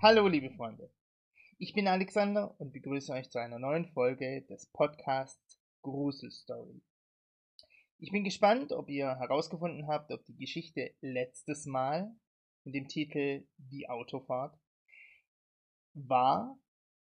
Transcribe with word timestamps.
Hallo, 0.00 0.28
liebe 0.28 0.48
Freunde. 0.50 0.92
Ich 1.58 1.72
bin 1.72 1.88
Alexander 1.88 2.54
und 2.60 2.72
begrüße 2.72 3.12
euch 3.12 3.30
zu 3.30 3.40
einer 3.40 3.58
neuen 3.58 3.84
Folge 3.84 4.42
des 4.42 4.66
Podcasts 4.66 5.60
Gruselstory. 5.82 6.80
Ich 7.98 8.12
bin 8.12 8.22
gespannt, 8.22 8.70
ob 8.70 8.88
ihr 8.90 9.16
herausgefunden 9.18 9.88
habt, 9.88 10.12
ob 10.12 10.24
die 10.24 10.36
Geschichte 10.36 10.94
letztes 11.00 11.66
Mal 11.66 12.14
mit 12.62 12.76
dem 12.76 12.86
Titel 12.86 13.48
Die 13.56 13.88
Autofahrt 13.88 14.56
wahr 15.94 16.56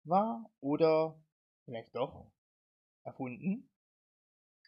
war 0.04 0.48
oder 0.60 1.20
vielleicht 1.64 1.96
doch 1.96 2.30
erfunden. 3.02 3.68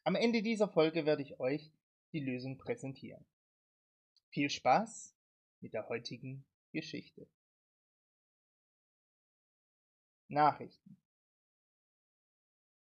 Am 0.02 0.16
Ende 0.16 0.42
dieser 0.42 0.66
Folge 0.66 1.06
werde 1.06 1.23
ich 1.23 1.38
euch 1.38 1.73
die 2.12 2.24
Lösung 2.24 2.59
präsentieren. 2.59 3.24
Viel 4.30 4.51
Spaß 4.51 5.16
mit 5.61 5.74
der 5.74 5.88
heutigen 5.88 6.45
Geschichte. 6.73 7.29
Nachrichten. 10.30 10.97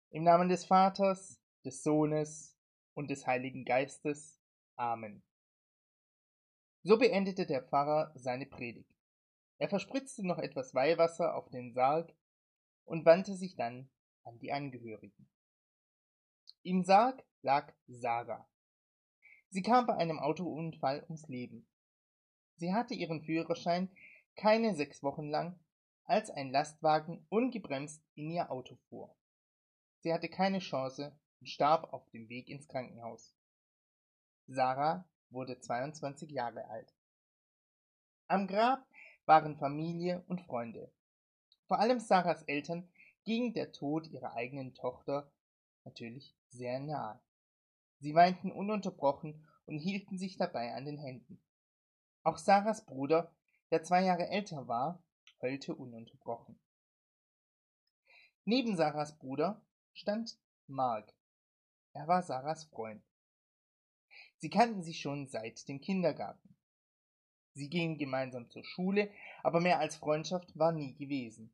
Im 0.09 0.23
Namen 0.23 0.47
des 0.47 0.65
Vaters, 0.65 1.41
des 1.65 1.83
Sohnes 1.83 2.57
und 2.93 3.09
des 3.09 3.27
Heiligen 3.27 3.65
Geistes. 3.65 4.41
Amen. 4.77 5.21
So 6.83 6.97
beendete 6.97 7.45
der 7.45 7.61
Pfarrer 7.61 8.13
seine 8.15 8.45
Predigt. 8.45 8.89
Er 9.57 9.67
verspritzte 9.67 10.25
noch 10.25 10.37
etwas 10.37 10.73
Weihwasser 10.73 11.35
auf 11.35 11.49
den 11.49 11.73
Sarg 11.73 12.15
und 12.85 13.05
wandte 13.05 13.35
sich 13.35 13.57
dann 13.57 13.89
an 14.23 14.39
die 14.39 14.53
Angehörigen. 14.53 15.27
Im 16.63 16.83
Sarg 16.83 17.21
lag 17.41 17.73
Sarah. 17.87 18.47
Sie 19.49 19.61
kam 19.61 19.85
bei 19.87 19.95
einem 19.97 20.19
Autounfall 20.19 21.03
ums 21.03 21.27
Leben. 21.27 21.67
Sie 22.55 22.73
hatte 22.73 22.93
ihren 22.93 23.23
Führerschein 23.23 23.89
keine 24.37 24.73
sechs 24.73 25.03
Wochen 25.03 25.27
lang 25.27 25.59
als 26.05 26.29
ein 26.29 26.51
Lastwagen 26.51 27.25
ungebremst 27.29 28.03
in 28.15 28.29
ihr 28.31 28.51
Auto 28.51 28.75
fuhr. 28.89 29.15
Sie 29.99 30.13
hatte 30.13 30.29
keine 30.29 30.59
Chance 30.59 31.17
und 31.39 31.49
starb 31.49 31.91
auf 31.93 32.07
dem 32.11 32.29
Weg 32.29 32.49
ins 32.49 32.67
Krankenhaus. 32.67 33.33
Sarah 34.47 35.07
wurde 35.29 35.59
22 35.59 36.29
Jahre 36.31 36.67
alt. 36.69 36.93
Am 38.27 38.47
Grab 38.47 38.85
waren 39.25 39.57
Familie 39.57 40.23
und 40.27 40.41
Freunde. 40.41 40.91
Vor 41.67 41.79
allem 41.79 41.99
Sarahs 41.99 42.43
Eltern 42.43 42.87
ging 43.23 43.53
der 43.53 43.71
Tod 43.71 44.07
ihrer 44.07 44.33
eigenen 44.33 44.75
Tochter 44.75 45.31
natürlich 45.83 46.35
sehr 46.49 46.79
nahe. 46.79 47.19
Sie 47.99 48.13
weinten 48.13 48.51
ununterbrochen 48.51 49.47
und 49.65 49.79
hielten 49.79 50.17
sich 50.17 50.37
dabei 50.37 50.73
an 50.75 50.85
den 50.85 50.97
Händen. 50.97 51.41
Auch 52.23 52.37
Sarahs 52.37 52.85
Bruder, 52.85 53.31
der 53.71 53.83
zwei 53.83 54.03
Jahre 54.03 54.27
älter 54.29 54.67
war, 54.67 55.03
heulte 55.41 55.75
ununterbrochen. 55.75 56.59
Neben 58.45 58.75
Sarahs 58.75 59.17
Bruder 59.17 59.61
stand 59.93 60.37
Mark. 60.67 61.13
Er 61.93 62.07
war 62.07 62.21
Sarahs 62.21 62.65
Freund. 62.65 63.03
Sie 64.37 64.49
kannten 64.49 64.83
sich 64.83 64.99
schon 64.99 65.27
seit 65.27 65.67
dem 65.67 65.81
Kindergarten. 65.81 66.55
Sie 67.53 67.69
gingen 67.69 67.97
gemeinsam 67.97 68.49
zur 68.49 68.65
Schule, 68.65 69.09
aber 69.41 69.61
mehr 69.61 69.79
als 69.79 69.95
Freundschaft 69.95 70.57
war 70.57 70.73
nie 70.73 70.93
gewesen. 70.95 71.53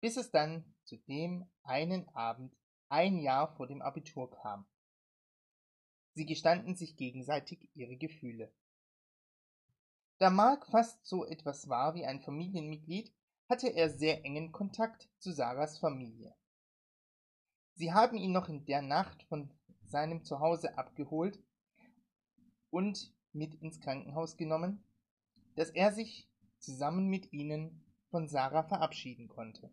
Bis 0.00 0.16
es 0.16 0.30
dann 0.30 0.74
zu 0.84 0.96
dem 0.96 1.46
einen 1.62 2.08
Abend 2.10 2.56
ein 2.88 3.18
Jahr 3.18 3.54
vor 3.56 3.66
dem 3.66 3.80
Abitur 3.80 4.30
kam. 4.30 4.66
Sie 6.14 6.26
gestanden 6.26 6.74
sich 6.74 6.96
gegenseitig 6.96 7.68
ihre 7.74 7.96
Gefühle. 7.96 8.52
Da 10.18 10.30
Mark 10.30 10.66
fast 10.66 11.06
so 11.06 11.24
etwas 11.24 11.68
war 11.68 11.94
wie 11.94 12.04
ein 12.04 12.20
Familienmitglied, 12.20 13.12
hatte 13.48 13.68
er 13.68 13.88
sehr 13.88 14.24
engen 14.24 14.50
Kontakt 14.50 15.08
zu 15.18 15.32
Sarahs 15.32 15.78
Familie. 15.78 16.34
Sie 17.74 17.92
haben 17.92 18.16
ihn 18.16 18.32
noch 18.32 18.48
in 18.48 18.64
der 18.64 18.82
Nacht 18.82 19.22
von 19.24 19.48
seinem 19.84 20.24
Zuhause 20.24 20.76
abgeholt 20.76 21.38
und 22.70 23.14
mit 23.32 23.54
ins 23.62 23.80
Krankenhaus 23.80 24.36
genommen, 24.36 24.82
dass 25.54 25.70
er 25.70 25.92
sich 25.92 26.28
zusammen 26.58 27.06
mit 27.06 27.32
ihnen 27.32 27.84
von 28.10 28.28
Sarah 28.28 28.64
verabschieden 28.64 29.28
konnte. 29.28 29.70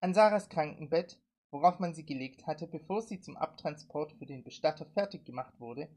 An 0.00 0.12
Sarahs 0.12 0.50
Krankenbett, 0.50 1.18
worauf 1.50 1.78
man 1.78 1.94
sie 1.94 2.04
gelegt 2.04 2.46
hatte, 2.46 2.66
bevor 2.66 3.00
sie 3.00 3.20
zum 3.20 3.38
Abtransport 3.38 4.12
für 4.12 4.26
den 4.26 4.44
Bestatter 4.44 4.84
fertig 4.84 5.24
gemacht 5.24 5.58
wurde, 5.58 5.88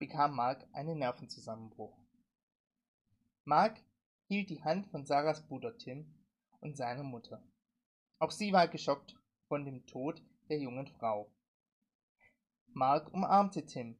bekam 0.00 0.34
Mark 0.34 0.66
einen 0.72 0.98
Nervenzusammenbruch. 0.98 1.94
Mark 3.44 3.78
hielt 4.28 4.48
die 4.48 4.64
Hand 4.64 4.86
von 4.86 5.04
Sarahs 5.04 5.46
Bruder 5.46 5.76
Tim 5.76 6.14
und 6.60 6.74
seiner 6.74 7.02
Mutter. 7.02 7.44
Auch 8.18 8.30
sie 8.30 8.50
war 8.54 8.66
geschockt 8.66 9.14
von 9.46 9.66
dem 9.66 9.86
Tod 9.86 10.22
der 10.48 10.58
jungen 10.58 10.86
Frau. 10.86 11.30
Mark 12.72 13.12
umarmte 13.12 13.66
Tim, 13.66 13.98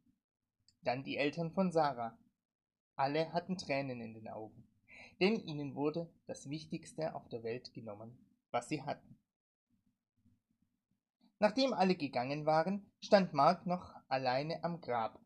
dann 0.82 1.04
die 1.04 1.18
Eltern 1.18 1.52
von 1.52 1.70
Sarah. 1.70 2.16
Alle 2.96 3.30
hatten 3.34 3.58
Tränen 3.58 4.00
in 4.00 4.14
den 4.14 4.28
Augen, 4.28 4.66
denn 5.20 5.38
ihnen 5.38 5.74
wurde 5.74 6.10
das 6.26 6.48
Wichtigste 6.48 7.14
auf 7.14 7.28
der 7.28 7.42
Welt 7.42 7.74
genommen, 7.74 8.18
was 8.50 8.70
sie 8.70 8.82
hatten. 8.82 9.18
Nachdem 11.38 11.74
alle 11.74 11.94
gegangen 11.94 12.46
waren, 12.46 12.90
stand 13.00 13.34
Mark 13.34 13.66
noch 13.66 13.94
alleine 14.08 14.64
am 14.64 14.80
Grab 14.80 15.20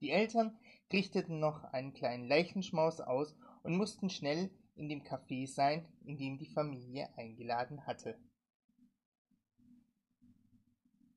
die 0.00 0.10
Eltern 0.10 0.56
richteten 0.92 1.40
noch 1.40 1.64
einen 1.64 1.92
kleinen 1.92 2.26
Leichenschmaus 2.26 3.00
aus 3.00 3.34
und 3.62 3.76
mussten 3.76 4.10
schnell 4.10 4.50
in 4.74 4.88
dem 4.88 5.02
Café 5.02 5.46
sein, 5.46 5.86
in 6.04 6.16
dem 6.16 6.38
die 6.38 6.46
Familie 6.46 7.08
eingeladen 7.16 7.86
hatte. 7.86 8.18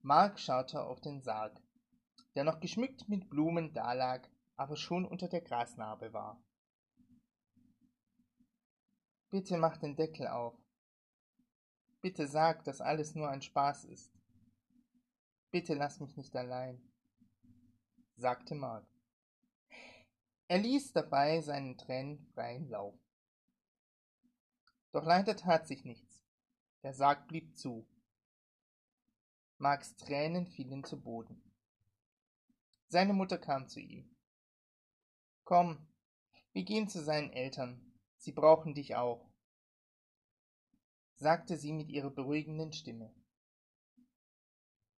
Mark 0.02 0.40
schaute 0.40 0.84
auf 0.84 1.00
den 1.00 1.22
Sarg, 1.22 1.62
der 2.34 2.44
noch 2.44 2.60
geschmückt 2.60 3.08
mit 3.08 3.30
Blumen 3.30 3.74
dalag, 3.74 4.28
aber 4.56 4.76
schon 4.76 5.06
unter 5.06 5.28
der 5.28 5.42
Grasnarbe 5.42 6.12
war. 6.12 6.44
Bitte 9.30 9.58
mach 9.58 9.78
den 9.78 9.96
Deckel 9.96 10.28
auf. 10.28 10.56
Bitte 12.02 12.28
sag, 12.28 12.64
dass 12.64 12.82
alles 12.82 13.14
nur 13.14 13.30
ein 13.30 13.44
Spaß 13.44 13.86
ist. 13.86 14.12
Bitte 15.52 15.76
lass 15.76 16.00
mich 16.00 16.18
nicht 16.18 16.36
allein 16.36 16.91
sagte 18.22 18.54
Mark. 18.54 18.86
Er 20.48 20.60
ließ 20.60 20.94
dabei 20.94 21.42
seinen 21.42 21.76
Tränen 21.80 22.20
freien 22.36 22.70
Lauf. 22.70 22.94
Doch 24.92 25.04
leider 25.04 25.36
tat 25.36 25.68
sich 25.68 25.86
nichts. 25.86 26.24
Der 26.84 26.94
Sarg 26.94 27.28
blieb 27.28 27.58
zu. 27.58 27.88
Marks 29.58 29.96
Tränen 29.96 30.46
fielen 30.46 30.84
zu 30.84 31.02
Boden. 31.02 31.42
Seine 32.90 33.14
Mutter 33.14 33.40
kam 33.40 33.68
zu 33.68 33.80
ihm. 33.80 34.16
Komm, 35.44 35.88
wir 36.54 36.64
gehen 36.64 36.88
zu 36.88 37.04
seinen 37.04 37.32
Eltern. 37.32 37.92
Sie 38.18 38.34
brauchen 38.34 38.76
dich 38.76 38.96
auch, 38.96 39.32
sagte 41.16 41.58
sie 41.58 41.74
mit 41.74 41.90
ihrer 41.90 42.12
beruhigenden 42.12 42.72
Stimme. 42.72 43.12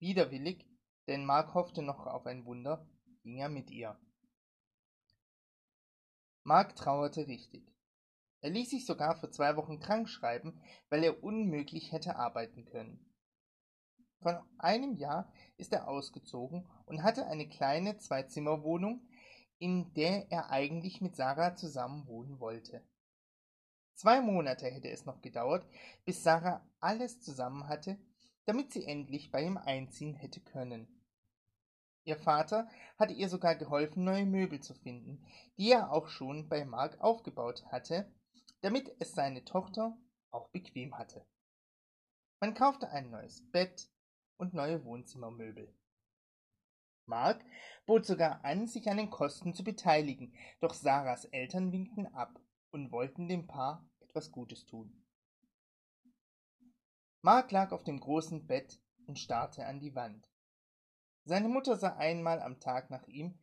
Widerwillig, 0.01 0.67
denn 1.07 1.25
Mark 1.25 1.55
hoffte 1.55 1.83
noch 1.83 2.07
auf 2.07 2.27
ein 2.27 2.45
Wunder, 2.47 2.85
ging 3.23 3.39
er 3.39 3.49
mit 3.49 3.71
ihr. 3.71 3.99
Mark 6.45 6.75
trauerte 6.77 7.27
richtig. 7.27 7.73
Er 8.41 8.51
ließ 8.51 8.71
sich 8.71 8.85
sogar 8.85 9.17
für 9.17 9.31
zwei 9.31 9.57
Wochen 9.57 9.79
krank 9.79 10.09
schreiben, 10.09 10.61
weil 10.89 11.05
er 11.05 11.23
unmöglich 11.23 11.93
hätte 11.93 12.17
arbeiten 12.17 12.65
können. 12.65 13.09
Von 14.21 14.39
einem 14.59 14.97
Jahr 14.97 15.33
ist 15.57 15.73
er 15.73 15.89
ausgezogen 15.89 16.69
und 16.87 17.03
hatte 17.03 17.27
eine 17.27 17.49
kleine 17.49 17.99
Zwei-Zimmer-Wohnung, 17.99 19.09
in 19.59 19.95
der 19.95 20.31
er 20.31 20.51
eigentlich 20.51 21.01
mit 21.01 21.15
Sarah 21.15 21.55
zusammen 21.55 22.07
wohnen 22.07 22.41
wollte. 22.41 22.85
Zwei 23.95 24.21
Monate 24.21 24.67
hätte 24.67 24.91
es 24.91 25.05
noch 25.05 25.21
gedauert, 25.21 25.65
bis 26.05 26.23
Sarah 26.25 26.67
alles 26.81 27.21
zusammen 27.21 27.69
hatte, 27.69 27.99
damit 28.47 28.73
sie 28.73 28.85
endlich 28.85 29.31
bei 29.31 29.45
ihm 29.45 29.57
einziehen 29.57 30.15
hätte 30.15 30.41
können. 30.41 31.02
Ihr 32.05 32.17
Vater 32.17 32.69
hatte 32.99 33.13
ihr 33.13 33.29
sogar 33.29 33.55
geholfen, 33.55 34.05
neue 34.05 34.27
Möbel 34.27 34.61
zu 34.61 34.75
finden, 34.75 35.25
die 35.57 35.71
er 35.71 35.93
auch 35.93 36.09
schon 36.09 36.49
bei 36.49 36.65
Mark 36.65 37.01
aufgebaut 37.01 37.65
hatte, 37.71 38.13
damit 38.61 38.95
es 38.99 39.13
seine 39.13 39.45
Tochter 39.45 39.97
auch 40.31 40.49
bequem 40.49 40.99
hatte. 40.99 41.25
Man 42.41 42.55
kaufte 42.55 42.91
ein 42.91 43.11
neues 43.11 43.49
Bett 43.53 43.89
und 44.37 44.53
neue 44.53 44.85
Wohnzimmermöbel. 44.85 45.73
Mark 47.07 47.45
bot 47.87 48.07
sogar 48.07 48.45
an, 48.45 48.67
sich 48.67 48.89
an 48.89 48.97
den 48.97 49.11
Kosten 49.11 49.55
zu 49.55 49.63
beteiligen, 49.63 50.35
doch 50.61 50.75
Sarahs 50.75 51.25
Eltern 51.27 51.71
winkten 51.71 52.07
ab 52.07 52.41
und 52.71 52.91
wollten 52.91 53.29
dem 53.29 53.47
Paar 53.47 53.89
etwas 54.01 54.33
Gutes 54.33 54.67
tun. 54.67 55.05
Mark 57.23 57.53
lag 57.53 57.71
auf 57.71 57.85
dem 57.85 58.01
großen 58.01 58.47
Bett 58.47 58.81
und 59.07 59.19
starrte 59.19 59.67
an 59.67 59.79
die 59.79 59.95
Wand. 59.95 60.32
Seine 61.25 61.49
Mutter 61.49 61.77
sah 61.77 61.97
einmal 61.97 62.41
am 62.41 62.59
Tag 62.59 62.91
nach 62.91 63.07
ihm 63.07 63.39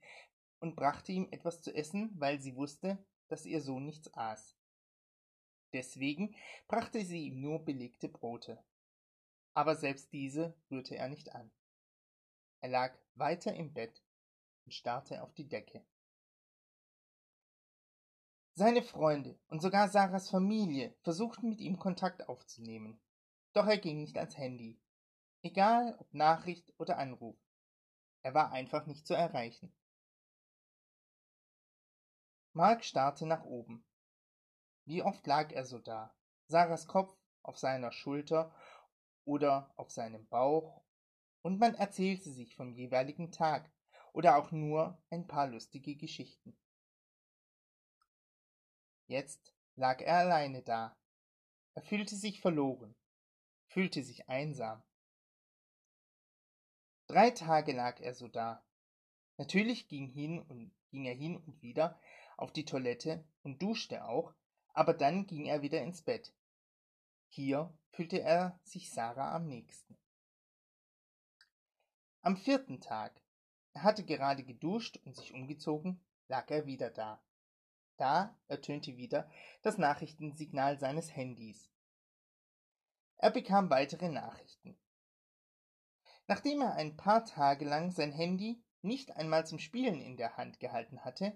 und 0.59 0.75
brachte 0.75 1.11
ihm 1.11 1.27
etwas 1.31 1.61
zu 1.61 1.73
essen, 1.73 2.11
weil 2.19 2.41
sie 2.41 2.55
wusste, 2.55 2.97
dass 3.29 3.45
ihr 3.45 3.61
Sohn 3.61 3.85
nichts 3.85 4.13
aß. 4.13 4.57
Deswegen 5.71 6.35
brachte 6.67 7.05
sie 7.05 7.27
ihm 7.27 7.41
nur 7.41 7.63
belegte 7.63 8.09
Brote. 8.09 8.61
Aber 9.53 9.75
selbst 9.75 10.11
diese 10.11 10.55
rührte 10.69 10.95
er 10.97 11.07
nicht 11.07 11.33
an. 11.33 11.51
Er 12.61 12.69
lag 12.69 12.97
weiter 13.15 13.53
im 13.53 13.73
Bett 13.73 14.03
und 14.65 14.73
starrte 14.73 15.23
auf 15.23 15.33
die 15.33 15.47
Decke. 15.47 15.85
Seine 18.55 18.83
Freunde 18.83 19.39
und 19.47 19.61
sogar 19.61 19.87
Sarahs 19.87 20.29
Familie 20.29 20.93
versuchten 21.03 21.47
mit 21.47 21.61
ihm 21.61 21.79
Kontakt 21.79 22.27
aufzunehmen. 22.27 22.99
Doch 23.53 23.67
er 23.67 23.77
ging 23.77 24.01
nicht 24.01 24.17
ans 24.17 24.37
Handy. 24.37 24.77
Egal 25.41 25.95
ob 25.99 26.13
Nachricht 26.13 26.73
oder 26.77 26.97
Anruf. 26.97 27.37
Er 28.21 28.33
war 28.33 28.51
einfach 28.51 28.85
nicht 28.85 29.07
zu 29.07 29.13
erreichen. 29.13 29.73
Mark 32.53 32.83
starrte 32.83 33.25
nach 33.25 33.43
oben. 33.43 33.85
Wie 34.85 35.03
oft 35.03 35.25
lag 35.27 35.51
er 35.51 35.65
so 35.65 35.79
da, 35.79 36.15
Sarahs 36.47 36.87
Kopf 36.87 37.15
auf 37.43 37.57
seiner 37.57 37.91
Schulter 37.91 38.53
oder 39.23 39.71
auf 39.77 39.91
seinem 39.91 40.27
Bauch, 40.27 40.83
und 41.41 41.59
man 41.59 41.75
erzählte 41.75 42.31
sich 42.31 42.55
vom 42.55 42.73
jeweiligen 42.73 43.31
Tag 43.31 43.71
oder 44.11 44.37
auch 44.37 44.51
nur 44.51 45.01
ein 45.09 45.27
paar 45.27 45.47
lustige 45.47 45.95
Geschichten. 45.95 46.57
Jetzt 49.07 49.55
lag 49.75 50.01
er 50.01 50.17
alleine 50.17 50.61
da. 50.61 50.97
Er 51.75 51.81
fühlte 51.83 52.15
sich 52.15 52.41
verloren, 52.41 52.95
fühlte 53.67 54.03
sich 54.03 54.27
einsam. 54.27 54.83
Drei 57.09 57.31
Tage 57.31 57.71
lag 57.71 57.99
er 58.01 58.13
so 58.13 58.27
da. 58.27 58.63
Natürlich 59.37 59.87
ging, 59.87 60.07
hin 60.07 60.43
und, 60.43 60.71
ging 60.91 61.05
er 61.05 61.15
hin 61.15 61.37
und 61.37 61.63
wieder 61.63 61.99
auf 62.37 62.53
die 62.53 62.65
Toilette 62.65 63.25
und 63.41 63.63
duschte 63.63 64.05
auch, 64.05 64.31
aber 64.73 64.93
dann 64.93 65.25
ging 65.25 65.47
er 65.47 65.63
wieder 65.63 65.81
ins 65.81 66.03
Bett. 66.03 66.31
Hier 67.27 67.73
fühlte 67.89 68.21
er 68.21 68.59
sich 68.63 68.91
Sarah 68.91 69.35
am 69.35 69.47
nächsten. 69.47 69.97
Am 72.21 72.37
vierten 72.37 72.79
Tag, 72.79 73.19
er 73.73 73.81
hatte 73.81 74.05
gerade 74.05 74.43
geduscht 74.43 74.97
und 75.03 75.15
sich 75.15 75.33
umgezogen, 75.33 75.99
lag 76.27 76.51
er 76.51 76.67
wieder 76.67 76.91
da. 76.91 77.23
Da 77.97 78.37
ertönte 78.47 78.97
wieder 78.97 79.27
das 79.63 79.79
Nachrichtensignal 79.79 80.77
seines 80.77 81.15
Handys. 81.15 81.71
Er 83.17 83.31
bekam 83.31 83.71
weitere 83.71 84.09
Nachrichten. 84.09 84.77
Nachdem 86.29 86.61
er 86.61 86.75
ein 86.75 86.95
paar 86.95 87.25
Tage 87.25 87.65
lang 87.65 87.89
sein 87.89 88.11
Handy 88.11 88.63
nicht 88.83 89.15
einmal 89.17 89.47
zum 89.47 89.57
Spielen 89.57 89.99
in 89.99 90.15
der 90.15 90.37
Hand 90.37 90.59
gehalten 90.59 91.03
hatte, 91.03 91.35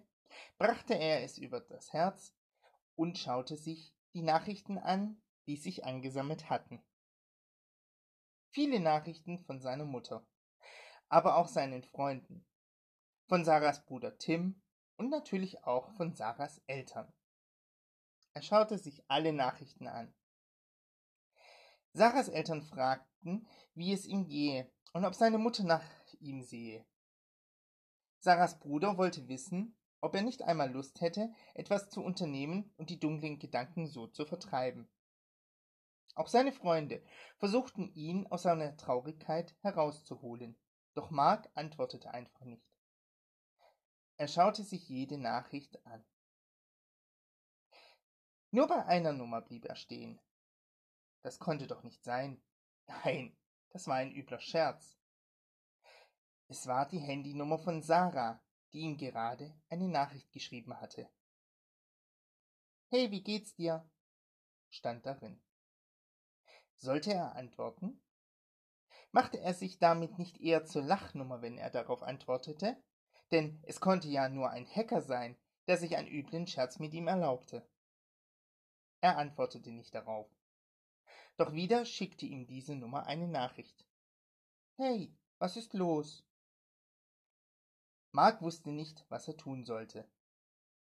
brachte 0.59 0.93
er 0.93 1.23
es 1.23 1.39
über 1.39 1.61
das 1.61 1.91
Herz 1.93 2.31
und 2.95 3.17
schaute 3.17 3.57
sich 3.57 3.91
die 4.13 4.21
Nachrichten 4.21 4.77
an, 4.77 5.19
die 5.47 5.57
sich 5.57 5.83
angesammelt 5.83 6.47
hatten. 6.51 6.79
Viele 8.51 8.79
Nachrichten 8.79 9.39
von 9.39 9.59
seiner 9.59 9.85
Mutter, 9.85 10.27
aber 11.09 11.37
auch 11.37 11.47
seinen 11.47 11.81
Freunden, 11.81 12.45
von 13.27 13.43
Sarahs 13.43 13.83
Bruder 13.85 14.19
Tim 14.19 14.61
und 14.97 15.09
natürlich 15.09 15.63
auch 15.63 15.89
von 15.93 16.13
Sarahs 16.13 16.61
Eltern. 16.67 17.11
Er 18.35 18.43
schaute 18.43 18.77
sich 18.77 19.03
alle 19.09 19.33
Nachrichten 19.33 19.87
an. 19.87 20.13
Sarahs 21.93 22.27
Eltern 22.27 22.61
fragten, 22.61 23.47
wie 23.73 23.91
es 23.91 24.05
ihm 24.05 24.27
gehe 24.27 24.71
und 24.93 25.05
ob 25.05 25.15
seine 25.15 25.37
Mutter 25.37 25.63
nach 25.63 25.83
ihm 26.19 26.41
sehe. 26.41 26.85
Sarahs 28.19 28.59
Bruder 28.59 28.97
wollte 28.97 29.27
wissen, 29.27 29.75
ob 29.99 30.15
er 30.15 30.21
nicht 30.21 30.43
einmal 30.43 30.71
Lust 30.71 31.01
hätte, 31.01 31.33
etwas 31.53 31.89
zu 31.89 32.01
unternehmen 32.01 32.73
und 32.77 32.89
die 32.89 32.99
dunklen 32.99 33.39
Gedanken 33.39 33.87
so 33.87 34.07
zu 34.07 34.25
vertreiben. 34.25 34.89
Auch 36.15 36.27
seine 36.27 36.51
Freunde 36.51 37.03
versuchten 37.37 37.91
ihn 37.95 38.27
aus 38.27 38.43
seiner 38.43 38.77
Traurigkeit 38.77 39.55
herauszuholen, 39.61 40.57
doch 40.93 41.09
Mark 41.09 41.49
antwortete 41.55 42.11
einfach 42.11 42.45
nicht. 42.45 42.67
Er 44.17 44.27
schaute 44.27 44.63
sich 44.63 44.87
jede 44.87 45.17
Nachricht 45.17 45.83
an. 45.87 46.05
Nur 48.51 48.67
bei 48.67 48.85
einer 48.85 49.13
Nummer 49.13 49.41
blieb 49.41 49.65
er 49.65 49.75
stehen. 49.75 50.21
Das 51.23 51.39
konnte 51.39 51.65
doch 51.65 51.81
nicht 51.81 52.03
sein. 52.03 52.39
Nein, 52.85 53.35
das 53.73 53.87
war 53.87 53.95
ein 53.95 54.13
übler 54.13 54.39
Scherz. 54.39 54.97
Es 56.47 56.67
war 56.67 56.87
die 56.87 56.99
Handynummer 56.99 57.59
von 57.59 57.81
Sarah, 57.81 58.41
die 58.71 58.79
ihm 58.79 58.97
gerade 58.97 59.53
eine 59.69 59.89
Nachricht 59.89 60.31
geschrieben 60.31 60.79
hatte. 60.79 61.09
Hey, 62.89 63.11
wie 63.11 63.23
geht's 63.23 63.55
dir? 63.55 63.85
stand 64.69 65.05
darin. 65.05 65.41
Sollte 66.77 67.13
er 67.13 67.35
antworten? 67.35 68.01
Machte 69.11 69.39
er 69.39 69.53
sich 69.53 69.79
damit 69.79 70.17
nicht 70.17 70.39
eher 70.39 70.65
zur 70.65 70.83
Lachnummer, 70.83 71.41
wenn 71.41 71.57
er 71.57 71.69
darauf 71.69 72.01
antwortete? 72.01 72.81
denn 73.33 73.59
es 73.63 73.79
konnte 73.79 74.07
ja 74.07 74.29
nur 74.29 74.51
ein 74.51 74.67
Hacker 74.67 75.01
sein, 75.01 75.35
der 75.67 75.77
sich 75.77 75.97
einen 75.97 76.07
üblen 76.07 76.45
Scherz 76.45 76.77
mit 76.77 76.93
ihm 76.93 77.07
erlaubte. 77.07 77.67
Er 79.01 79.17
antwortete 79.17 79.71
nicht 79.71 79.93
darauf. 79.95 80.29
Doch 81.37 81.53
wieder 81.53 81.85
schickte 81.85 82.25
ihm 82.25 82.45
diese 82.45 82.75
Nummer 82.75 83.07
eine 83.07 83.27
Nachricht. 83.27 83.85
Hey, 84.77 85.15
was 85.39 85.57
ist 85.57 85.73
los? 85.73 86.23
Mark 88.11 88.41
wusste 88.41 88.71
nicht, 88.71 89.05
was 89.09 89.27
er 89.27 89.37
tun 89.37 89.65
sollte. 89.65 90.07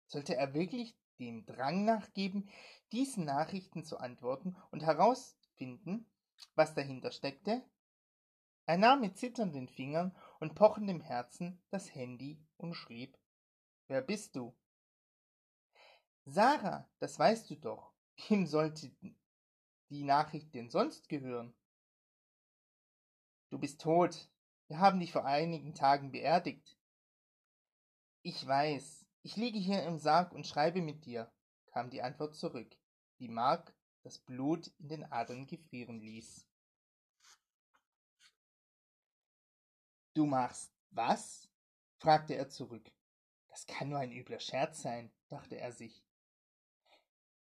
Sollte 0.07 0.35
er 0.35 0.53
wirklich 0.53 0.95
dem 1.19 1.45
Drang 1.45 1.85
nachgeben, 1.85 2.49
diesen 2.91 3.25
Nachrichten 3.25 3.83
zu 3.83 3.97
antworten 3.97 4.55
und 4.69 4.83
herausfinden, 4.83 6.05
was 6.53 6.75
dahinter 6.75 7.11
steckte? 7.11 7.63
Er 8.67 8.77
nahm 8.77 9.01
mit 9.01 9.17
zitternden 9.17 9.67
Fingern 9.67 10.15
und 10.39 10.55
pochendem 10.55 11.01
Herzen 11.01 11.61
das 11.69 11.93
Handy 11.93 12.39
und 12.57 12.73
schrieb 12.73 13.17
Wer 13.87 14.01
bist 14.01 14.35
du? 14.35 14.55
Sarah, 16.25 16.89
das 16.99 17.19
weißt 17.19 17.49
du 17.49 17.55
doch. 17.55 17.93
Wem 18.27 18.47
sollte 18.47 18.91
die 19.89 20.03
Nachricht 20.03 20.53
denn 20.53 20.69
sonst 20.69 21.09
gehören? 21.09 21.53
Du 23.49 23.59
bist 23.59 23.81
tot. 23.81 24.29
Wir 24.67 24.79
haben 24.79 24.99
dich 24.99 25.11
vor 25.11 25.25
einigen 25.25 25.75
Tagen 25.75 26.11
beerdigt. 26.11 26.77
Ich 28.21 28.45
weiß. 28.45 29.05
Ich 29.21 29.35
liege 29.35 29.59
hier 29.59 29.83
im 29.83 29.97
Sarg 29.97 30.31
und 30.33 30.45
schreibe 30.45 30.81
mit 30.81 31.05
dir, 31.05 31.31
kam 31.67 31.89
die 31.89 32.01
Antwort 32.01 32.35
zurück, 32.35 32.75
die 33.19 33.27
Mark 33.27 33.75
das 34.03 34.19
Blut 34.19 34.67
in 34.77 34.89
den 34.89 35.11
Adern 35.11 35.47
gefrieren 35.47 35.99
ließ. 35.99 36.47
Du 40.13 40.27
machst 40.27 40.71
was? 40.91 41.49
fragte 41.97 42.35
er 42.35 42.49
zurück. 42.49 42.91
Das 43.47 43.65
kann 43.65 43.89
nur 43.89 43.99
ein 43.99 44.11
übler 44.11 44.39
Scherz 44.39 44.81
sein, 44.81 45.11
dachte 45.29 45.57
er 45.57 45.71
sich. 45.71 46.04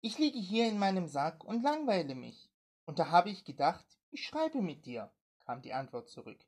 Ich 0.02 0.18
liege 0.18 0.40
hier 0.40 0.68
in 0.68 0.80
meinem 0.80 1.08
Sack 1.08 1.44
und 1.44 1.62
langweile 1.62 2.16
mich. 2.16 2.50
Und 2.86 2.98
da 2.98 3.12
habe 3.12 3.30
ich 3.30 3.46
gedacht, 3.46 3.86
ich 4.10 4.26
schreibe 4.26 4.62
mit 4.62 4.86
dir, 4.86 5.14
kam 5.46 5.62
die 5.62 5.74
Antwort 5.74 6.10
zurück. 6.10 6.44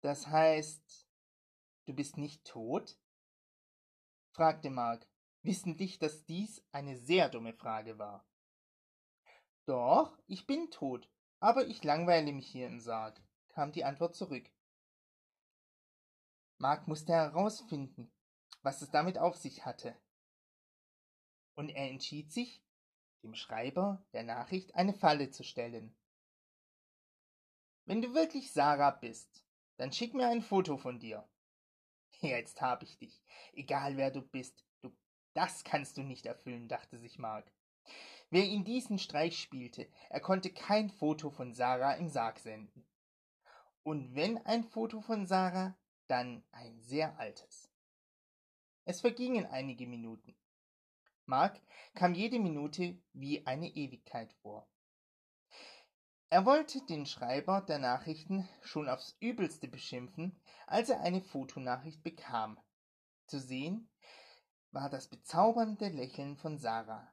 Das 0.00 0.26
heißt, 0.26 1.06
du 1.84 1.94
bist 1.94 2.16
nicht 2.16 2.44
tot? 2.44 2.98
fragte 4.32 4.70
Mark, 4.70 5.06
wissentlich, 5.42 5.98
dass 5.98 6.24
dies 6.24 6.62
eine 6.72 6.96
sehr 6.96 7.28
dumme 7.28 7.52
Frage 7.52 7.98
war. 7.98 8.26
Doch, 9.66 10.18
ich 10.26 10.46
bin 10.46 10.70
tot, 10.70 11.10
aber 11.40 11.66
ich 11.66 11.84
langweile 11.84 12.32
mich 12.32 12.46
hier 12.48 12.66
im 12.66 12.80
Sarg 12.80 13.20
kam 13.56 13.72
die 13.72 13.84
Antwort 13.84 14.14
zurück. 14.14 14.50
Mark 16.58 16.86
musste 16.88 17.14
herausfinden, 17.14 18.12
was 18.60 18.82
es 18.82 18.90
damit 18.90 19.16
auf 19.18 19.36
sich 19.36 19.64
hatte. 19.64 19.96
Und 21.56 21.70
er 21.70 21.88
entschied 21.90 22.32
sich, 22.32 22.62
dem 23.22 23.34
Schreiber 23.34 24.04
der 24.12 24.22
Nachricht 24.22 24.74
eine 24.74 24.94
Falle 24.94 25.30
zu 25.30 25.42
stellen. 25.42 25.96
Wenn 27.86 28.02
du 28.02 28.14
wirklich 28.14 28.52
Sarah 28.52 28.92
bist, 28.92 29.44
dann 29.76 29.92
schick 29.92 30.14
mir 30.14 30.28
ein 30.28 30.42
Foto 30.42 30.76
von 30.76 30.98
dir. 31.00 31.28
Jetzt 32.20 32.60
hab 32.60 32.82
ich 32.82 32.98
dich. 32.98 33.22
Egal 33.52 33.96
wer 33.96 34.10
du 34.10 34.22
bist, 34.22 34.64
du, 34.80 34.92
das 35.34 35.64
kannst 35.64 35.96
du 35.96 36.02
nicht 36.02 36.26
erfüllen, 36.26 36.68
dachte 36.68 36.98
sich 36.98 37.18
Mark. 37.18 37.50
Wer 38.30 38.44
ihm 38.44 38.64
diesen 38.64 38.98
Streich 38.98 39.38
spielte, 39.38 39.88
er 40.10 40.20
konnte 40.20 40.52
kein 40.52 40.90
Foto 40.90 41.30
von 41.30 41.54
Sarah 41.54 41.94
im 41.94 42.08
Sarg 42.08 42.38
senden. 42.38 42.86
Und 43.82 44.14
wenn 44.14 44.38
ein 44.46 44.64
Foto 44.64 45.00
von 45.00 45.26
Sarah, 45.26 45.78
dann 46.08 46.44
ein 46.50 46.80
sehr 46.80 47.18
altes. 47.18 47.70
Es 48.84 49.00
vergingen 49.00 49.46
einige 49.46 49.86
Minuten. 49.86 50.36
Mark 51.26 51.60
kam 51.94 52.14
jede 52.14 52.38
Minute 52.38 52.96
wie 53.12 53.44
eine 53.46 53.68
Ewigkeit 53.68 54.32
vor. 54.42 54.68
Er 56.28 56.44
wollte 56.44 56.84
den 56.86 57.04
Schreiber 57.04 57.60
der 57.60 57.78
Nachrichten 57.78 58.48
schon 58.62 58.88
aufs 58.88 59.16
übelste 59.20 59.68
beschimpfen, 59.68 60.40
als 60.66 60.88
er 60.88 61.00
eine 61.00 61.20
Fotonachricht 61.20 62.02
bekam. 62.02 62.60
Zu 63.26 63.40
sehen, 63.40 63.88
war 64.70 64.88
das 64.88 65.08
bezaubernde 65.08 65.88
Lächeln 65.88 66.36
von 66.36 66.58
Sarah, 66.58 67.12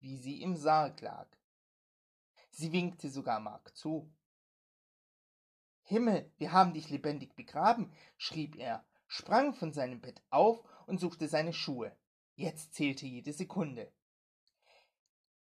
wie 0.00 0.16
sie 0.16 0.40
im 0.40 0.56
Sarg 0.56 1.00
lag. 1.02 1.28
Sie 2.50 2.72
winkte 2.72 3.10
sogar 3.10 3.40
Mark 3.40 3.76
zu. 3.76 4.10
Himmel, 5.82 6.32
wir 6.38 6.52
haben 6.52 6.72
dich 6.72 6.88
lebendig 6.88 7.34
begraben, 7.34 7.92
schrieb 8.16 8.56
er, 8.56 8.86
sprang 9.06 9.52
von 9.52 9.72
seinem 9.72 10.00
Bett 10.00 10.22
auf 10.30 10.64
und 10.86 10.98
suchte 10.98 11.28
seine 11.28 11.52
Schuhe. 11.52 11.94
Jetzt 12.36 12.74
zählte 12.74 13.06
jede 13.06 13.32
Sekunde. 13.32 13.92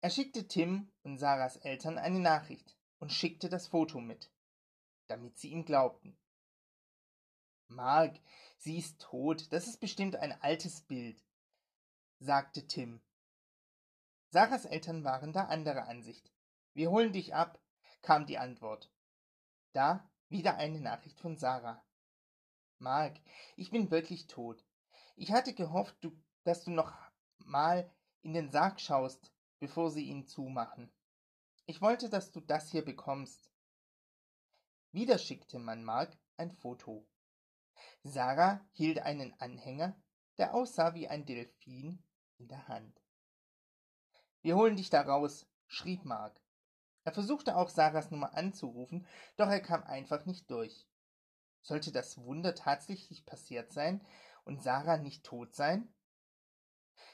Er 0.01 0.11
schickte 0.11 0.49
Tim 0.49 0.91
und 1.03 1.19
Sarahs 1.19 1.57
Eltern 1.57 1.99
eine 1.99 2.19
Nachricht 2.19 2.77
und 2.99 3.13
schickte 3.13 3.49
das 3.49 3.69
Foto 3.69 4.01
mit, 4.01 4.31
damit 5.07 5.39
sie 5.39 5.51
ihm 5.51 5.65
glaubten. 5.65 6.19
Mark, 7.69 8.19
sie 8.59 8.79
ist 8.79 9.01
tot, 9.01 9.53
das 9.53 9.69
ist 9.69 9.79
bestimmt 9.79 10.17
ein 10.17 10.33
altes 10.43 10.81
Bild, 10.81 11.23
sagte 12.19 12.67
Tim. 12.67 13.01
Sarahs 14.31 14.65
Eltern 14.65 15.05
waren 15.05 15.33
da 15.33 15.45
anderer 15.45 15.87
Ansicht. 15.87 16.33
Wir 16.75 16.91
holen 16.91 17.13
dich 17.13 17.35
ab, 17.35 17.61
kam 18.03 18.27
die 18.27 18.39
Antwort. 18.39 18.91
Da 19.73 20.11
wieder 20.29 20.57
eine 20.57 20.81
Nachricht 20.81 21.21
von 21.21 21.37
Sarah. 21.37 21.85
Mark, 22.79 23.21
ich 23.57 23.71
bin 23.71 23.91
wirklich 23.91 24.27
tot. 24.27 24.65
Ich 25.17 25.33
hatte 25.33 25.53
gehofft, 25.53 25.97
du, 26.01 26.13
dass 26.51 26.65
du 26.65 26.73
noch 26.73 26.93
mal 27.45 27.89
in 28.23 28.33
den 28.33 28.51
Sarg 28.51 28.81
schaust, 28.81 29.33
bevor 29.61 29.89
sie 29.93 30.07
ihn 30.07 30.27
zumachen. 30.27 30.93
Ich 31.67 31.81
wollte, 31.81 32.11
dass 32.11 32.33
du 32.33 32.41
das 32.41 32.73
hier 32.73 32.85
bekommst. 32.85 33.53
Wieder 34.91 35.19
schickte 35.19 35.61
man 35.61 35.85
Mark 35.85 36.19
ein 36.39 36.51
Foto. 36.51 37.07
Sarah 38.03 38.67
hielt 38.73 38.99
einen 38.99 39.33
Anhänger, 39.39 39.95
der 40.39 40.53
aussah 40.53 40.95
wie 40.95 41.07
ein 41.07 41.25
Delfin, 41.25 42.03
in 42.39 42.49
der 42.49 42.67
Hand. 42.67 43.01
Wir 44.43 44.57
holen 44.57 44.75
dich 44.75 44.91
da 44.91 45.03
raus, 45.03 45.47
schrieb 45.69 46.05
Mark. 46.05 46.43
Er 47.05 47.13
versuchte 47.13 47.57
auch 47.57 47.69
Sarahs 47.69 48.11
Nummer 48.11 48.35
anzurufen, 48.37 49.07
doch 49.37 49.49
er 49.49 49.61
kam 49.61 49.85
einfach 49.85 50.27
nicht 50.27 50.51
durch. 50.51 50.89
Sollte 51.63 51.93
das 51.93 52.19
Wunder 52.19 52.57
tatsächlich 52.57 53.25
passiert 53.25 53.73
sein 53.73 54.05
und 54.43 54.65
Sarah 54.65 54.97
nicht 54.97 55.23
tot 55.23 55.55
sein? 55.55 55.95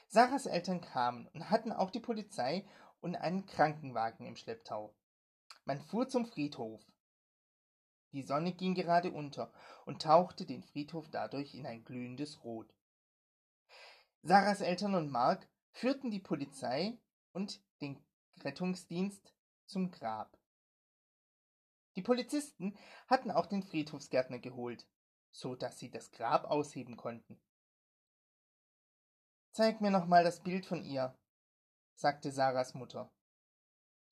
Sarahs 0.07 0.45
Eltern 0.45 0.81
kamen 0.81 1.27
und 1.33 1.49
hatten 1.49 1.71
auch 1.71 1.91
die 1.91 1.99
Polizei 1.99 2.65
und 3.01 3.15
einen 3.15 3.45
Krankenwagen 3.45 4.25
im 4.25 4.35
Schlepptau. 4.35 4.95
Man 5.65 5.81
fuhr 5.81 6.07
zum 6.07 6.25
Friedhof. 6.25 6.81
Die 8.13 8.23
Sonne 8.23 8.53
ging 8.53 8.73
gerade 8.73 9.11
unter 9.11 9.51
und 9.85 10.01
tauchte 10.01 10.45
den 10.45 10.63
Friedhof 10.63 11.09
dadurch 11.09 11.53
in 11.53 11.65
ein 11.65 11.83
glühendes 11.83 12.43
Rot. 12.43 12.73
Sarahs 14.23 14.61
Eltern 14.61 14.95
und 14.95 15.11
Mark 15.11 15.47
führten 15.71 16.09
die 16.09 16.19
Polizei 16.19 16.97
und 17.33 17.61
den 17.81 18.03
Rettungsdienst 18.39 19.33
zum 19.65 19.91
Grab. 19.91 20.37
Die 21.95 22.01
Polizisten 22.01 22.77
hatten 23.07 23.31
auch 23.31 23.45
den 23.45 23.63
Friedhofsgärtner 23.63 24.39
geholt, 24.39 24.87
so 25.31 25.55
dass 25.55 25.79
sie 25.79 25.89
das 25.89 26.11
Grab 26.11 26.45
ausheben 26.45 26.95
konnten. 26.95 27.39
Zeig 29.57 29.81
mir 29.81 29.89
noch 29.89 30.05
mal 30.05 30.23
das 30.23 30.41
Bild 30.41 30.67
von 30.67 30.83
ihr, 30.83 31.17
sagte 31.95 32.31
Sarahs 32.31 32.75
Mutter. 32.75 33.11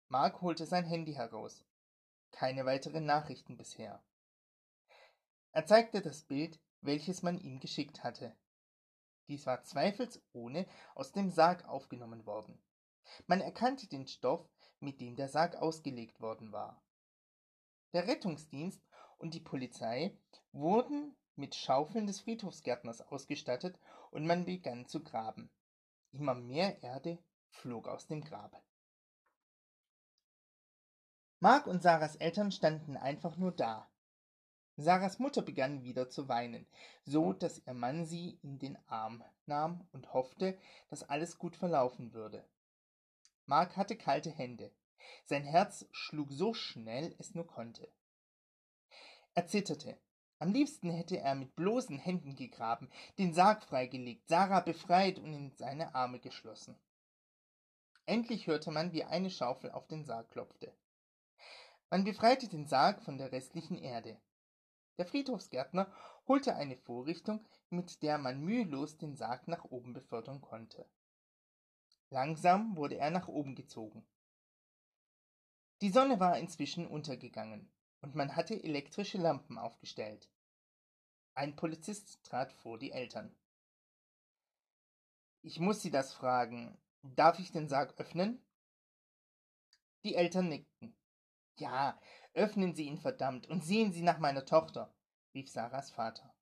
Mark 0.08 0.42
holte 0.42 0.66
sein 0.66 0.84
Handy 0.84 1.12
heraus. 1.12 1.64
Keine 2.32 2.66
weiteren 2.66 3.06
Nachrichten 3.06 3.56
bisher. 3.56 4.02
Er 5.52 5.64
zeigte 5.64 6.02
das 6.02 6.24
Bild, 6.24 6.58
welches 6.80 7.22
man 7.22 7.38
ihm 7.38 7.60
geschickt 7.60 8.02
hatte. 8.02 8.36
Dies 9.28 9.46
war 9.46 9.62
zweifelsohne 9.62 10.66
aus 10.96 11.12
dem 11.12 11.30
Sarg 11.30 11.68
aufgenommen 11.68 12.26
worden. 12.26 12.60
Man 13.28 13.40
erkannte 13.40 13.86
den 13.86 14.08
Stoff, 14.08 14.44
mit 14.80 15.00
dem 15.00 15.14
der 15.14 15.28
Sarg 15.28 15.54
ausgelegt 15.54 16.20
worden 16.20 16.50
war. 16.50 16.82
Der 17.92 18.08
Rettungsdienst 18.08 18.82
und 19.18 19.34
die 19.34 19.40
Polizei 19.40 20.18
wurden 20.50 21.16
mit 21.36 21.54
Schaufeln 21.54 22.08
des 22.08 22.22
Friedhofsgärtners 22.22 23.02
ausgestattet 23.02 23.78
und 24.10 24.26
man 24.26 24.44
begann 24.44 24.86
zu 24.86 25.02
graben. 25.02 25.50
Immer 26.12 26.34
mehr 26.34 26.82
Erde 26.82 27.18
flog 27.50 27.88
aus 27.88 28.06
dem 28.06 28.22
Grab. 28.22 28.62
Mark 31.40 31.66
und 31.66 31.82
Sarahs 31.82 32.16
Eltern 32.16 32.50
standen 32.50 32.96
einfach 32.96 33.36
nur 33.36 33.52
da. 33.52 33.88
Sarahs 34.76 35.18
Mutter 35.18 35.42
begann 35.42 35.82
wieder 35.82 36.08
zu 36.08 36.28
weinen, 36.28 36.66
so 37.04 37.32
dass 37.32 37.64
ihr 37.66 37.74
Mann 37.74 38.06
sie 38.06 38.38
in 38.42 38.58
den 38.58 38.78
Arm 38.86 39.24
nahm 39.46 39.86
und 39.92 40.12
hoffte, 40.12 40.58
dass 40.88 41.02
alles 41.02 41.38
gut 41.38 41.56
verlaufen 41.56 42.12
würde. 42.12 42.44
Mark 43.46 43.76
hatte 43.76 43.96
kalte 43.96 44.30
Hände. 44.30 44.72
Sein 45.24 45.44
Herz 45.44 45.86
schlug 45.90 46.30
so 46.30 46.54
schnell 46.54 47.14
es 47.18 47.34
nur 47.34 47.46
konnte. 47.46 47.90
Er 49.34 49.46
zitterte. 49.46 49.98
Am 50.40 50.52
liebsten 50.52 50.90
hätte 50.90 51.18
er 51.18 51.34
mit 51.34 51.56
bloßen 51.56 51.98
Händen 51.98 52.36
gegraben, 52.36 52.88
den 53.18 53.34
Sarg 53.34 53.64
freigelegt, 53.64 54.28
Sarah 54.28 54.60
befreit 54.60 55.18
und 55.18 55.32
in 55.32 55.50
seine 55.56 55.96
Arme 55.96 56.20
geschlossen. 56.20 56.78
Endlich 58.06 58.46
hörte 58.46 58.70
man, 58.70 58.92
wie 58.92 59.04
eine 59.04 59.30
Schaufel 59.30 59.72
auf 59.72 59.88
den 59.88 60.04
Sarg 60.04 60.30
klopfte. 60.30 60.72
Man 61.90 62.04
befreite 62.04 62.48
den 62.48 62.66
Sarg 62.66 63.02
von 63.02 63.18
der 63.18 63.32
restlichen 63.32 63.78
Erde. 63.78 64.20
Der 64.96 65.06
Friedhofsgärtner 65.06 65.92
holte 66.28 66.54
eine 66.54 66.76
Vorrichtung, 66.76 67.44
mit 67.70 68.02
der 68.02 68.18
man 68.18 68.40
mühelos 68.40 68.96
den 68.96 69.16
Sarg 69.16 69.48
nach 69.48 69.64
oben 69.64 69.92
befördern 69.92 70.40
konnte. 70.40 70.86
Langsam 72.10 72.76
wurde 72.76 72.96
er 72.96 73.10
nach 73.10 73.28
oben 73.28 73.54
gezogen. 73.56 74.06
Die 75.80 75.90
Sonne 75.90 76.20
war 76.20 76.38
inzwischen 76.38 76.86
untergegangen 76.86 77.70
und 78.00 78.14
man 78.14 78.36
hatte 78.36 78.62
elektrische 78.62 79.18
Lampen 79.18 79.58
aufgestellt. 79.58 80.28
Ein 81.34 81.56
Polizist 81.56 82.24
trat 82.24 82.52
vor 82.52 82.78
die 82.78 82.92
Eltern. 82.92 83.34
Ich 85.42 85.60
muss 85.60 85.82
Sie 85.82 85.90
das 85.90 86.12
fragen. 86.12 86.76
Darf 87.02 87.38
ich 87.38 87.52
den 87.52 87.68
Sarg 87.68 87.98
öffnen? 87.98 88.44
Die 90.04 90.14
Eltern 90.14 90.48
nickten. 90.48 90.96
Ja, 91.56 92.00
öffnen 92.34 92.74
Sie 92.74 92.84
ihn 92.84 92.98
verdammt 92.98 93.46
und 93.46 93.64
sehen 93.64 93.92
Sie 93.92 94.02
nach 94.02 94.18
meiner 94.18 94.44
Tochter, 94.44 94.94
rief 95.34 95.50
Sarahs 95.50 95.90
Vater. 95.90 96.34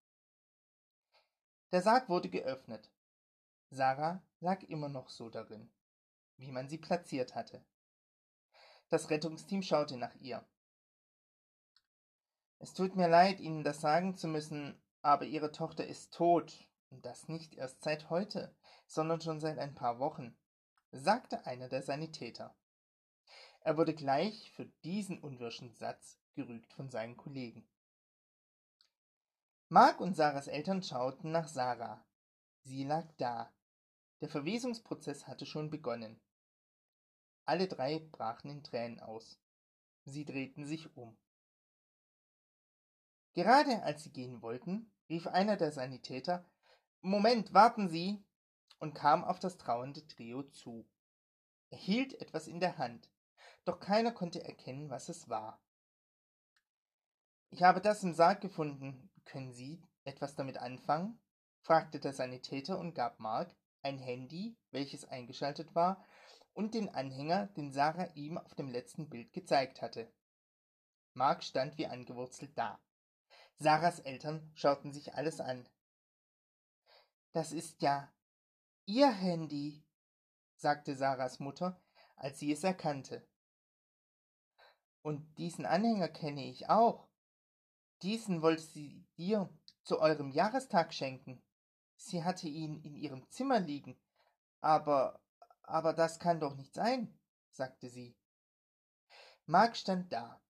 Der 1.72 1.82
Sarg 1.82 2.08
wurde 2.08 2.30
geöffnet. 2.30 2.90
Sarah 3.70 4.22
lag 4.40 4.62
immer 4.62 4.88
noch 4.88 5.08
so 5.08 5.28
darin, 5.28 5.70
wie 6.36 6.52
man 6.52 6.68
sie 6.68 6.78
platziert 6.78 7.34
hatte. 7.34 7.64
Das 8.88 9.10
Rettungsteam 9.10 9.62
schaute 9.62 9.96
nach 9.96 10.14
ihr. 10.16 10.46
Es 12.58 12.74
tut 12.74 12.96
mir 12.96 13.08
leid, 13.08 13.40
Ihnen 13.40 13.64
das 13.64 13.80
sagen 13.80 14.16
zu 14.16 14.28
müssen, 14.28 14.80
aber 15.02 15.24
Ihre 15.24 15.52
Tochter 15.52 15.86
ist 15.86 16.14
tot, 16.14 16.66
und 16.90 17.04
das 17.04 17.28
nicht 17.28 17.54
erst 17.54 17.82
seit 17.82 18.10
heute, 18.10 18.54
sondern 18.86 19.20
schon 19.20 19.40
seit 19.40 19.58
ein 19.58 19.74
paar 19.74 19.98
Wochen, 19.98 20.36
sagte 20.90 21.46
einer 21.46 21.68
der 21.68 21.82
Sanitäter. 21.82 22.56
Er 23.60 23.76
wurde 23.76 23.94
gleich 23.94 24.52
für 24.52 24.66
diesen 24.84 25.18
unwirschen 25.18 25.72
Satz 25.72 26.18
gerügt 26.34 26.72
von 26.72 26.88
seinen 26.88 27.16
Kollegen. 27.16 27.68
Mark 29.68 30.00
und 30.00 30.14
Sarahs 30.14 30.46
Eltern 30.46 30.82
schauten 30.82 31.32
nach 31.32 31.48
Sarah. 31.48 32.06
Sie 32.62 32.84
lag 32.84 33.06
da, 33.16 33.52
der 34.20 34.28
Verwesungsprozess 34.28 35.26
hatte 35.26 35.44
schon 35.44 35.70
begonnen. 35.70 36.20
Alle 37.44 37.68
drei 37.68 37.98
brachen 37.98 38.50
in 38.50 38.62
Tränen 38.62 39.00
aus. 39.00 39.38
Sie 40.04 40.24
drehten 40.24 40.64
sich 40.64 40.96
um. 40.96 41.16
Gerade 43.36 43.82
als 43.82 44.02
sie 44.02 44.12
gehen 44.12 44.40
wollten, 44.40 44.90
rief 45.10 45.26
einer 45.26 45.58
der 45.58 45.70
Sanitäter 45.70 46.48
Moment, 47.02 47.52
warten 47.52 47.86
Sie 47.86 48.24
und 48.78 48.94
kam 48.94 49.24
auf 49.24 49.38
das 49.38 49.58
trauernde 49.58 50.06
Trio 50.08 50.42
zu. 50.44 50.88
Er 51.68 51.76
hielt 51.76 52.18
etwas 52.22 52.48
in 52.48 52.60
der 52.60 52.78
Hand, 52.78 53.10
doch 53.66 53.78
keiner 53.78 54.10
konnte 54.10 54.42
erkennen, 54.42 54.88
was 54.88 55.10
es 55.10 55.28
war. 55.28 55.62
Ich 57.50 57.62
habe 57.62 57.82
das 57.82 58.02
im 58.02 58.14
Sarg 58.14 58.40
gefunden. 58.40 59.10
Können 59.26 59.52
Sie 59.52 59.82
etwas 60.04 60.34
damit 60.34 60.56
anfangen? 60.56 61.20
fragte 61.60 62.00
der 62.00 62.14
Sanitäter 62.14 62.78
und 62.78 62.94
gab 62.94 63.20
Mark 63.20 63.54
ein 63.82 63.98
Handy, 63.98 64.56
welches 64.70 65.04
eingeschaltet 65.04 65.74
war, 65.74 66.02
und 66.54 66.72
den 66.72 66.88
Anhänger, 66.88 67.48
den 67.48 67.70
Sarah 67.70 68.10
ihm 68.14 68.38
auf 68.38 68.54
dem 68.54 68.70
letzten 68.70 69.10
Bild 69.10 69.34
gezeigt 69.34 69.82
hatte. 69.82 70.10
Mark 71.12 71.44
stand 71.44 71.76
wie 71.76 71.86
angewurzelt 71.86 72.56
da. 72.56 72.80
Sarahs 73.58 74.00
Eltern 74.00 74.50
schauten 74.54 74.92
sich 74.92 75.14
alles 75.14 75.40
an. 75.40 75.68
Das 77.32 77.52
ist 77.52 77.82
ja 77.82 78.12
Ihr 78.84 79.10
Handy, 79.10 79.84
sagte 80.54 80.94
Sarahs 80.94 81.40
Mutter, 81.40 81.80
als 82.16 82.38
sie 82.38 82.52
es 82.52 82.62
erkannte. 82.62 83.26
Und 85.02 85.38
diesen 85.38 85.66
Anhänger 85.66 86.08
kenne 86.08 86.44
ich 86.44 86.68
auch. 86.68 87.08
Diesen 88.02 88.42
wollte 88.42 88.62
sie 88.62 89.06
dir 89.16 89.48
zu 89.82 90.00
eurem 90.00 90.30
Jahrestag 90.30 90.92
schenken. 90.92 91.42
sie 91.96 92.24
hatte 92.24 92.48
ihn 92.48 92.80
in 92.82 92.94
ihrem 92.94 93.28
Zimmer 93.30 93.58
liegen. 93.58 93.98
Aber, 94.60 95.20
aber 95.62 95.92
das 95.92 96.18
kann 96.18 96.40
doch 96.40 96.54
nicht 96.54 96.74
sein, 96.74 97.18
sagte 97.50 97.88
sie. 97.88 98.16
Mark 99.46 99.76
stand 99.76 100.12
da. 100.12 100.40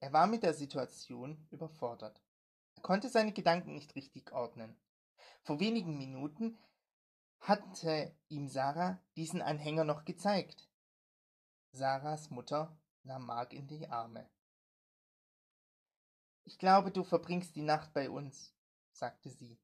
Er 0.00 0.12
war 0.12 0.26
mit 0.26 0.42
der 0.42 0.54
Situation 0.54 1.46
überfordert. 1.50 2.20
Er 2.74 2.82
konnte 2.82 3.10
seine 3.10 3.32
Gedanken 3.32 3.74
nicht 3.74 3.94
richtig 3.94 4.32
ordnen. 4.32 4.74
Vor 5.42 5.60
wenigen 5.60 5.98
Minuten 5.98 6.58
hatte 7.40 8.14
ihm 8.28 8.48
Sarah 8.48 8.98
diesen 9.16 9.42
Anhänger 9.42 9.84
noch 9.84 10.04
gezeigt. 10.04 10.68
Sarahs 11.72 12.30
Mutter 12.30 12.76
nahm 13.02 13.26
Mark 13.26 13.52
in 13.52 13.66
die 13.66 13.88
Arme. 13.88 14.28
Ich 16.44 16.58
glaube, 16.58 16.90
du 16.90 17.04
verbringst 17.04 17.54
die 17.54 17.62
Nacht 17.62 17.92
bei 17.92 18.10
uns, 18.10 18.54
sagte 18.92 19.30
sie. 19.30 19.58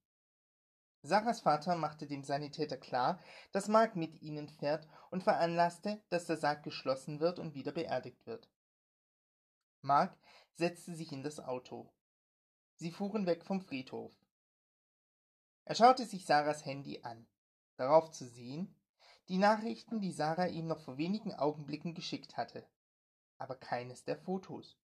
Sarahs 1.03 1.41
Vater 1.41 1.77
machte 1.77 2.07
dem 2.07 2.25
Sanitäter 2.25 2.77
klar, 2.77 3.21
dass 3.53 3.69
Mark 3.69 3.97
mit 3.97 4.21
ihnen 4.23 4.49
fährt 4.49 4.87
und 5.11 5.23
veranlasste, 5.23 6.03
dass 6.11 6.27
der 6.27 6.37
Sarg 6.37 6.63
geschlossen 6.63 7.21
wird 7.21 7.39
und 7.39 7.55
wieder 7.55 7.73
beerdigt 7.73 8.27
wird. 8.27 8.49
Mark 9.83 10.19
setzte 10.53 10.95
sich 10.95 11.13
in 11.13 11.23
das 11.23 11.41
Auto. 11.41 11.93
Sie 12.77 12.91
fuhren 12.91 13.27
weg 13.27 13.45
vom 13.45 13.61
Friedhof. 13.61 14.13
Er 15.65 15.75
schaute 15.75 16.05
sich 16.05 16.27
Sarahs 16.27 16.65
Handy 16.65 17.01
an, 17.03 17.27
darauf 17.77 18.11
zu 18.11 18.27
sehen, 18.27 18.75
die 19.29 19.39
Nachrichten, 19.39 20.01
die 20.01 20.13
Sarah 20.13 20.47
ihm 20.47 20.67
noch 20.67 20.81
vor 20.81 20.99
wenigen 20.99 21.35
Augenblicken 21.35 21.95
geschickt 21.95 22.37
hatte, 22.37 22.67
aber 23.39 23.57
keines 23.57 24.05
der 24.05 24.17
Fotos. 24.17 24.79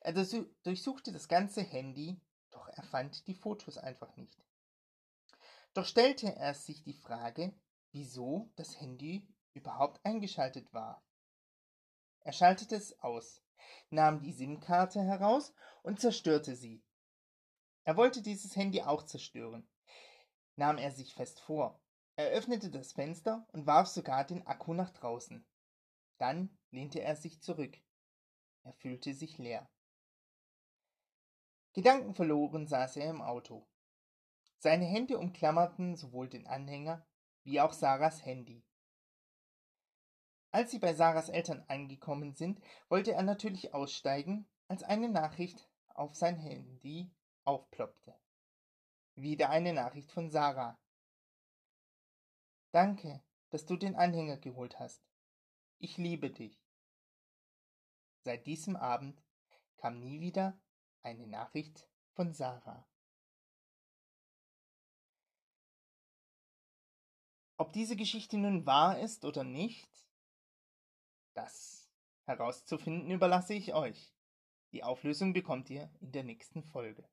Er 0.00 0.12
durchsuchte 0.12 1.12
das 1.12 1.28
ganze 1.28 1.60
Handy, 1.62 2.20
doch 2.50 2.68
er 2.68 2.82
fand 2.82 3.26
die 3.26 3.34
Fotos 3.34 3.76
einfach 3.76 4.16
nicht. 4.16 4.42
Doch 5.74 5.84
stellte 5.84 6.34
er 6.34 6.54
sich 6.54 6.82
die 6.82 6.94
Frage, 6.94 7.52
wieso 7.92 8.50
das 8.56 8.80
Handy 8.80 9.28
überhaupt 9.52 10.00
eingeschaltet 10.04 10.72
war. 10.72 11.04
Er 12.20 12.32
schaltete 12.32 12.76
es 12.76 12.98
aus, 13.00 13.42
nahm 13.90 14.20
die 14.20 14.32
SIM-Karte 14.32 15.02
heraus 15.02 15.54
und 15.82 16.00
zerstörte 16.00 16.56
sie. 16.56 16.84
Er 17.84 17.96
wollte 17.96 18.22
dieses 18.22 18.56
Handy 18.56 18.82
auch 18.82 19.04
zerstören, 19.04 19.68
nahm 20.56 20.78
er 20.78 20.90
sich 20.90 21.14
fest 21.14 21.40
vor. 21.40 21.80
Er 22.16 22.30
öffnete 22.30 22.70
das 22.70 22.92
Fenster 22.92 23.46
und 23.52 23.66
warf 23.66 23.88
sogar 23.88 24.24
den 24.24 24.46
Akku 24.46 24.74
nach 24.74 24.90
draußen. 24.90 25.46
Dann 26.18 26.58
lehnte 26.70 27.00
er 27.00 27.14
sich 27.14 27.42
zurück. 27.42 27.78
Er 28.64 28.72
fühlte 28.72 29.14
sich 29.14 29.38
leer. 29.38 29.70
Gedankenverloren 31.74 32.66
saß 32.66 32.96
er 32.96 33.10
im 33.10 33.20
Auto. 33.20 33.68
Seine 34.58 34.86
Hände 34.86 35.18
umklammerten 35.18 35.94
sowohl 35.94 36.28
den 36.28 36.46
Anhänger 36.46 37.06
wie 37.44 37.60
auch 37.60 37.72
Sarahs 37.72 38.24
Handy. 38.24 38.65
Als 40.56 40.70
sie 40.70 40.78
bei 40.78 40.94
Sarahs 40.94 41.28
Eltern 41.28 41.62
angekommen 41.68 42.32
sind, 42.32 42.62
wollte 42.88 43.12
er 43.12 43.22
natürlich 43.22 43.74
aussteigen, 43.74 44.48
als 44.68 44.82
eine 44.82 45.10
Nachricht 45.10 45.68
auf 45.88 46.14
sein 46.14 46.38
Handy 46.38 47.10
aufploppte. 47.44 48.18
Wieder 49.16 49.50
eine 49.50 49.74
Nachricht 49.74 50.10
von 50.10 50.30
Sarah. 50.30 50.80
Danke, 52.70 53.22
dass 53.50 53.66
du 53.66 53.76
den 53.76 53.96
Anhänger 53.96 54.38
geholt 54.38 54.78
hast. 54.78 55.02
Ich 55.76 55.98
liebe 55.98 56.30
dich. 56.30 56.58
Seit 58.24 58.46
diesem 58.46 58.76
Abend 58.76 59.22
kam 59.76 60.00
nie 60.00 60.20
wieder 60.20 60.58
eine 61.02 61.26
Nachricht 61.26 61.86
von 62.14 62.32
Sarah. 62.32 62.88
Ob 67.58 67.74
diese 67.74 67.96
Geschichte 67.96 68.38
nun 68.38 68.64
wahr 68.64 68.98
ist 68.98 69.26
oder 69.26 69.44
nicht, 69.44 70.05
das 71.36 71.90
herauszufinden 72.24 73.10
überlasse 73.10 73.54
ich 73.54 73.74
euch. 73.74 74.12
Die 74.72 74.82
Auflösung 74.82 75.32
bekommt 75.32 75.70
ihr 75.70 75.90
in 76.00 76.12
der 76.12 76.24
nächsten 76.24 76.62
Folge. 76.64 77.08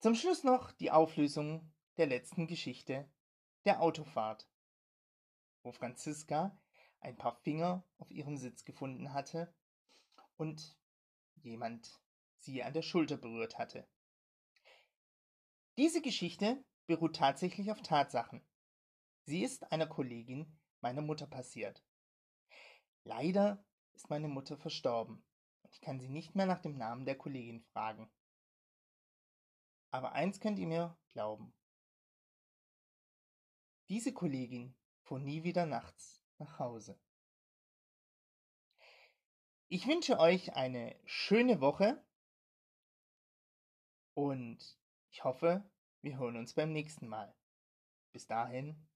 Zum 0.00 0.14
Schluss 0.14 0.44
noch 0.44 0.70
die 0.72 0.90
Auflösung 0.90 1.72
der 1.96 2.06
letzten 2.06 2.46
Geschichte 2.46 3.10
der 3.64 3.82
Autofahrt, 3.82 4.48
wo 5.62 5.72
Franziska 5.72 6.56
ein 7.00 7.16
paar 7.16 7.34
Finger 7.42 7.84
auf 7.98 8.10
ihrem 8.10 8.36
Sitz 8.36 8.64
gefunden 8.64 9.12
hatte 9.12 9.52
und 10.36 10.78
jemand 11.36 12.00
sie 12.36 12.62
an 12.62 12.72
der 12.72 12.82
Schulter 12.82 13.16
berührt 13.16 13.58
hatte. 13.58 13.88
Diese 15.76 16.00
Geschichte 16.00 16.64
beruht 16.86 17.16
tatsächlich 17.16 17.70
auf 17.70 17.82
Tatsachen. 17.82 18.46
Sie 19.24 19.42
ist 19.42 19.70
einer 19.72 19.86
Kollegin 19.86 20.57
meiner 20.80 21.02
Mutter 21.02 21.26
passiert. 21.26 21.84
Leider 23.04 23.64
ist 23.94 24.10
meine 24.10 24.28
Mutter 24.28 24.56
verstorben 24.56 25.24
und 25.62 25.72
ich 25.72 25.80
kann 25.80 26.00
sie 26.00 26.08
nicht 26.08 26.34
mehr 26.34 26.46
nach 26.46 26.60
dem 26.60 26.76
Namen 26.76 27.04
der 27.04 27.16
Kollegin 27.16 27.62
fragen. 27.72 28.10
Aber 29.90 30.12
eins 30.12 30.40
könnt 30.40 30.58
ihr 30.58 30.66
mir 30.66 30.98
glauben. 31.12 31.54
Diese 33.88 34.12
Kollegin 34.12 34.76
fuhr 35.02 35.18
nie 35.18 35.42
wieder 35.42 35.64
nachts 35.64 36.22
nach 36.36 36.58
Hause. 36.58 37.00
Ich 39.68 39.86
wünsche 39.86 40.18
euch 40.18 40.54
eine 40.54 40.98
schöne 41.04 41.60
Woche 41.60 42.02
und 44.14 44.78
ich 45.10 45.24
hoffe, 45.24 45.68
wir 46.02 46.18
hören 46.18 46.36
uns 46.36 46.54
beim 46.54 46.72
nächsten 46.72 47.08
Mal. 47.08 47.34
Bis 48.12 48.26
dahin 48.26 48.88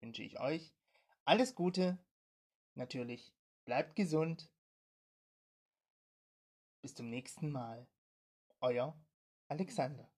wünsche 0.00 0.22
ich 0.22 0.40
euch 0.40 0.74
alles 1.24 1.54
Gute. 1.54 1.98
Natürlich 2.74 3.34
bleibt 3.64 3.96
gesund. 3.96 4.50
Bis 6.82 6.94
zum 6.94 7.08
nächsten 7.08 7.50
Mal. 7.50 7.86
Euer 8.60 9.00
Alexander. 9.48 10.11